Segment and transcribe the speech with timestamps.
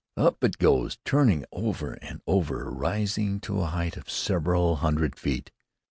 [0.17, 5.51] Up it goes, turning over and over, rising to a height of several hundred feet.